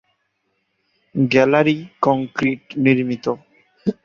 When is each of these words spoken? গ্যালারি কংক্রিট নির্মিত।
গ্যালারি 1.15 1.77
কংক্রিট 2.01 2.63
নির্মিত। 2.83 3.25